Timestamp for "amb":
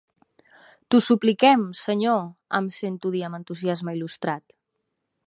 3.29-3.39